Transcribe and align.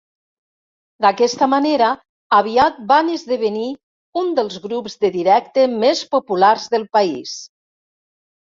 D'aquesta 1.05 1.47
manera 1.51 1.89
aviat 2.37 2.79
van 2.93 3.13
esdevenir 3.17 3.67
un 4.23 4.33
dels 4.41 4.57
grups 4.65 4.99
de 5.07 5.13
directe 5.19 5.69
més 5.85 6.05
populars 6.17 6.69
del 6.75 6.91
país. 6.99 7.39